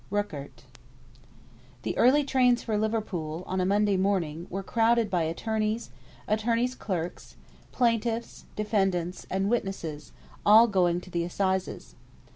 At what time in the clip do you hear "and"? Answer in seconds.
9.29-9.47